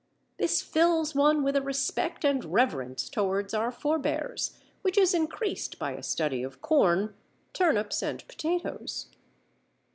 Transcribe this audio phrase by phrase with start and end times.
[0.39, 5.91] This fills one with a respect and reverence towards our forbears, which is increased by
[5.91, 7.13] a study of corn,
[7.53, 9.09] turnips, and potatoes.